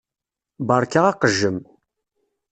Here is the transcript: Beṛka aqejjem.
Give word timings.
Beṛka 0.67 1.01
aqejjem. 1.11 1.57